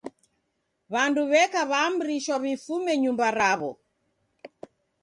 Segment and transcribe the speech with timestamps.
[0.93, 3.71] W'andu w'eka w'aamrishwa w'ifume nyumba raw'o.